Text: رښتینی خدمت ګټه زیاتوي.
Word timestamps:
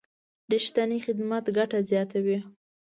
رښتینی 0.53 0.99
خدمت 1.05 1.45
ګټه 1.57 1.79
زیاتوي. 1.91 2.37